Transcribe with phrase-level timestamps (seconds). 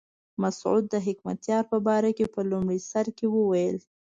[0.41, 3.77] مسعود د حکمتیار په باره کې په لومړي سر کې وویل.